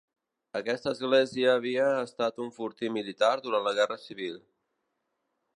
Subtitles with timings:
[0.59, 4.45] Aquesta església havia estat un fortí militar durant la guerra civil.